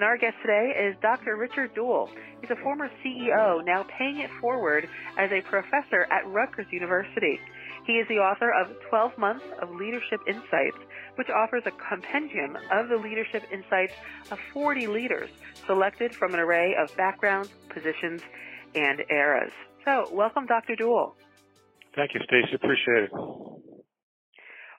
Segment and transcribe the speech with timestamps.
[0.00, 1.36] And our guest today is Dr.
[1.36, 2.08] Richard Dool.
[2.40, 4.88] He's a former CEO, now paying it forward
[5.18, 7.38] as a professor at Rutgers University.
[7.86, 10.78] He is the author of 12 Months of Leadership Insights,
[11.16, 13.92] which offers a compendium of the leadership insights
[14.30, 15.28] of 40 leaders
[15.66, 18.22] selected from an array of backgrounds, positions,
[18.74, 19.52] and eras.
[19.84, 20.76] So, welcome, Dr.
[20.76, 21.14] Dool.
[21.94, 22.54] Thank you, Stacey.
[22.54, 23.49] Appreciate it.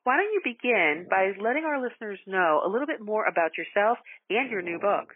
[0.03, 3.99] Why don't you begin by letting our listeners know a little bit more about yourself
[4.29, 5.13] and your new book?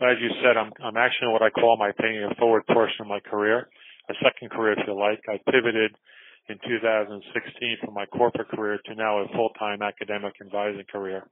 [0.00, 3.04] Well, as you said, I'm, I'm actually in what I call my paying forward portion
[3.04, 3.68] of my career,
[4.08, 5.20] a second career, if you like.
[5.28, 5.92] I pivoted
[6.48, 11.28] in 2016 from my corporate career to now a full-time academic advising career.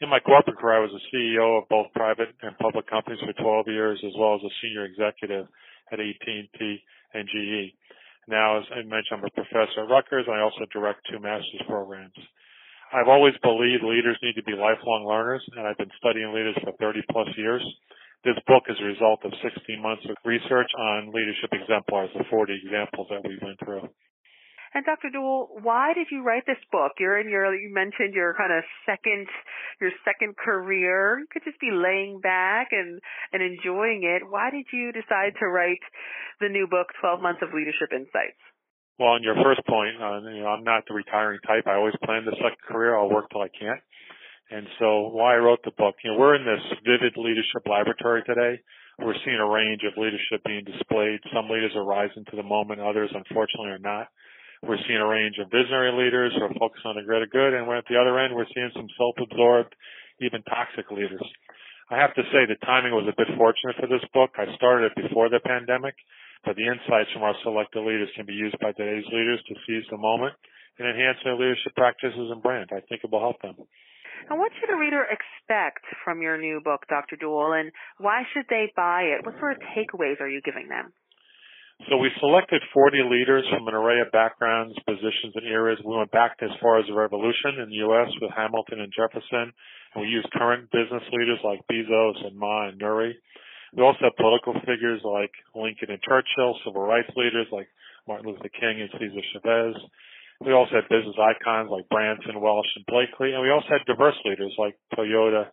[0.00, 3.34] In my corporate career, I was a CEO of both private and public companies for
[3.36, 5.46] 12 years, as well as a senior executive
[5.92, 7.76] at AT&T and GE.
[8.30, 10.30] Now, as I mentioned, I'm a professor at Rutgers.
[10.30, 12.14] and I also direct two master's programs.
[12.94, 16.70] I've always believed leaders need to be lifelong learners, and I've been studying leaders for
[16.78, 17.62] 30 plus years.
[18.22, 22.54] This book is a result of 16 months of research on leadership exemplars, the 40
[22.54, 23.90] examples that we went through.
[24.72, 25.10] And Dr.
[25.10, 26.92] Dool, why did you write this book?
[26.98, 29.26] You're in your, you mentioned your kind of second,
[29.80, 31.18] your second career.
[31.18, 33.00] You could just be laying back and,
[33.32, 34.22] and enjoying it.
[34.22, 35.82] Why did you decide to write
[36.38, 38.38] the new book, 12 Months of Leadership Insights?
[38.98, 41.66] Well, on your first point, uh, you know, I'm not the retiring type.
[41.66, 42.94] I always plan the second career.
[42.94, 43.80] I'll work till I can't.
[44.50, 48.22] And so why I wrote the book, you know, we're in this vivid leadership laboratory
[48.22, 48.60] today.
[48.98, 51.20] We're seeing a range of leadership being displayed.
[51.34, 54.08] Some leaders are rising to the moment, others unfortunately are not.
[54.62, 57.64] We're seeing a range of visionary leaders who are focused on the greater good, and
[57.72, 59.74] at the other end, we're seeing some self-absorbed,
[60.20, 61.24] even toxic leaders.
[61.88, 64.36] I have to say the timing was a bit fortunate for this book.
[64.36, 65.96] I started it before the pandemic,
[66.44, 69.88] but the insights from our selected leaders can be used by today's leaders to seize
[69.90, 70.36] the moment
[70.78, 72.70] and enhance their leadership practices and brand.
[72.70, 73.56] I think it will help them.
[74.28, 77.16] And what should a reader expect from your new book, Dr.
[77.16, 79.24] Dool, and why should they buy it?
[79.24, 80.92] What sort of takeaways are you giving them?
[81.88, 85.80] So we selected 40 leaders from an array of backgrounds, positions, and eras.
[85.80, 88.12] We went back as far as the Revolution in the U.S.
[88.20, 89.48] with Hamilton and Jefferson,
[89.94, 93.16] and we used current business leaders like Bezos and Ma and Nooyi.
[93.72, 97.68] We also have political figures like Lincoln and Churchill, civil rights leaders like
[98.06, 99.76] Martin Luther King and Cesar Chavez.
[100.44, 104.20] We also had business icons like Branson, Welch, and Blakely, and we also had diverse
[104.24, 105.48] leaders like Toyota,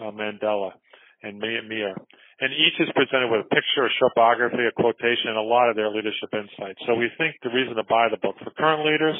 [0.00, 0.74] uh, Mandela,
[1.22, 1.94] and Meir
[2.42, 5.70] and each is presented with a picture, a short biography, a quotation, and a lot
[5.70, 6.82] of their leadership insights.
[6.90, 9.14] So we think the reason to buy the book for current leaders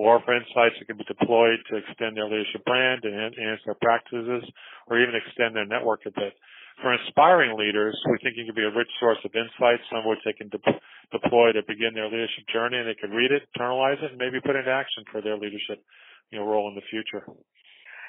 [0.00, 3.76] will offer insights that can be deployed to extend their leadership brand and enhance their
[3.76, 4.48] practices,
[4.88, 6.32] or even extend their network a bit.
[6.80, 10.24] For inspiring leaders, we think it can be a rich source of insights, some which
[10.24, 10.80] they can de-
[11.12, 14.40] deploy to begin their leadership journey, and they can read it, internalize it, and maybe
[14.40, 15.84] put it into action for their leadership
[16.32, 17.28] you know, role in the future.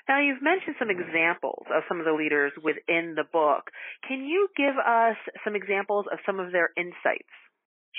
[0.06, 3.74] Now, you've mentioned some examples of some of the leaders within the book.
[4.06, 7.34] Can you give us some examples of some of their insights?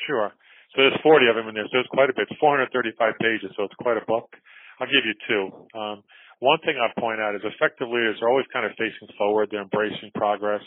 [0.07, 0.31] Sure.
[0.75, 2.31] So there's 40 of them in there, so it's quite a bit.
[2.31, 4.31] It's 435 pages, so it's quite a book.
[4.79, 5.45] I'll give you two.
[5.75, 6.05] Um,
[6.39, 9.49] one thing I'll point out is effective leaders are always kind of facing forward.
[9.51, 10.63] They're embracing progress.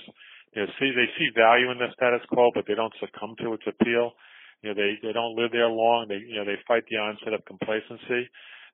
[0.58, 3.54] You know, see, they see value in the status quo, but they don't succumb to
[3.54, 4.18] its appeal.
[4.66, 6.10] You know, they, they don't live there long.
[6.10, 8.28] They, you know, they fight the onset of complacency.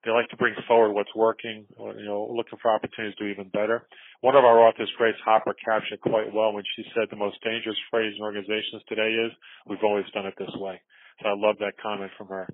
[0.05, 3.31] They like to bring forward what's working, or, you know, looking for opportunities to do
[3.33, 3.89] even better.
[4.21, 7.77] One of our authors, Grace Hopper, captured quite well when she said the most dangerous
[7.89, 9.33] phrase in organizations today is,
[9.65, 10.79] we've always done it this way.
[11.21, 12.45] So I love that comment from her.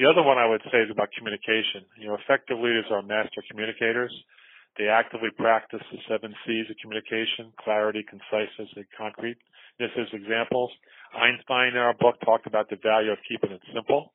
[0.00, 1.84] The other one I would say is about communication.
[2.00, 4.14] You know, effective leaders are master communicators.
[4.78, 9.36] They actively practice the seven C's of communication, clarity, conciseness, and concrete.
[9.76, 10.70] This is examples.
[11.12, 14.12] Einstein in our book talked about the value of keeping it simple.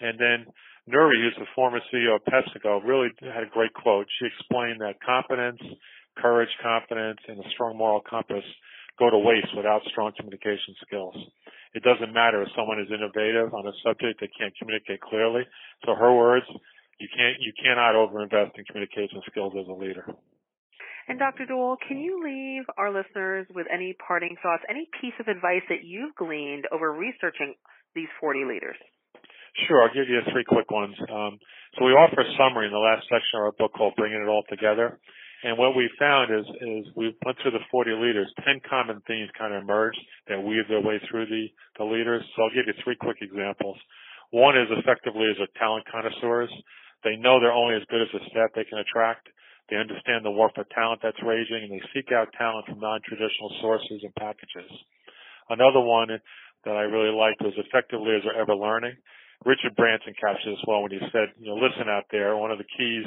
[0.00, 0.46] And then
[0.88, 4.06] Nooyi, who's the former CEO of PepsiCo, really had a great quote.
[4.18, 5.60] She explained that competence,
[6.16, 8.44] courage, confidence, and a strong moral compass
[8.98, 11.16] go to waste without strong communication skills.
[11.74, 15.42] It doesn't matter if someone is innovative on a subject they can't communicate clearly.
[15.84, 16.46] So her words,
[16.98, 20.08] you can't, you cannot overinvest in communication skills as a leader.
[21.08, 21.46] And Dr.
[21.46, 25.84] Dool, can you leave our listeners with any parting thoughts, any piece of advice that
[25.84, 27.54] you've gleaned over researching
[27.94, 28.76] these 40 leaders?
[29.64, 30.92] Sure, I'll give you three quick ones.
[31.08, 31.40] Um,
[31.78, 34.28] so we offer a summary in the last section of our book called Bringing It
[34.28, 35.00] All Together.
[35.44, 39.32] And what we found is, is we went through the 40 leaders, 10 common themes
[39.36, 41.48] kind of emerged that weave their way through the,
[41.78, 42.24] the leaders.
[42.34, 43.76] So I'll give you three quick examples.
[44.30, 46.52] One is effectively as a talent connoisseurs.
[47.04, 49.28] They know they're only as good as the staff they can attract.
[49.70, 53.56] They understand the war for talent that's raging and they seek out talent from non-traditional
[53.60, 54.68] sources and packages.
[55.48, 56.08] Another one
[56.64, 58.96] that I really liked was effectively as they're ever learning.
[59.44, 62.36] Richard Branson captured this well when he said, you know, listen out there.
[62.36, 63.06] One of the keys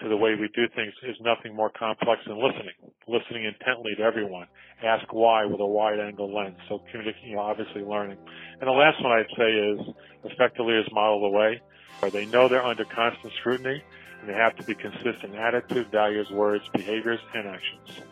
[0.00, 2.76] to the way we do things is nothing more complex than listening,
[3.08, 4.46] listening intently to everyone.
[4.84, 6.56] Ask why with a wide angle lens.
[6.68, 8.18] So communicating, you know, obviously learning.
[8.60, 9.80] And the last one I'd say is
[10.24, 11.60] effectively is model the way.
[12.00, 13.82] Where they know they're under constant scrutiny
[14.20, 18.02] and they have to be consistent in attitude, values, words, behaviors, and actions.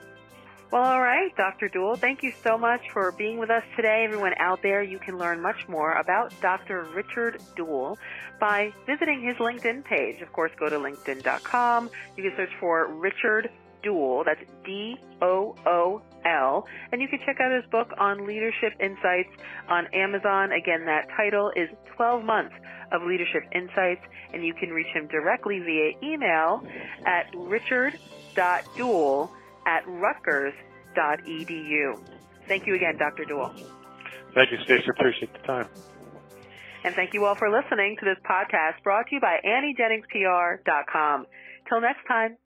[0.74, 1.68] Well, all right, Dr.
[1.68, 4.02] Dool, thank you so much for being with us today.
[4.04, 6.88] Everyone out there, you can learn much more about Dr.
[6.92, 7.96] Richard Dool
[8.40, 10.20] by visiting his LinkedIn page.
[10.20, 11.90] Of course, go to linkedin.com.
[12.16, 13.50] You can search for Richard
[13.84, 19.30] Dool, that's D-O-O-L, and you can check out his book on leadership insights
[19.68, 20.50] on Amazon.
[20.50, 22.56] Again, that title is 12 Months
[22.90, 26.66] of Leadership Insights, and you can reach him directly via email
[27.06, 29.30] at richard.dool
[29.66, 31.98] at rutgers.edu.
[32.46, 33.24] Thank you again, Dr.
[33.24, 33.50] Dool.
[34.34, 34.84] Thank you, Stacey.
[34.90, 35.68] Appreciate the time.
[36.84, 41.26] And thank you all for listening to this podcast brought to you by AnnieJenningsPR.com.
[41.68, 42.36] Till next time.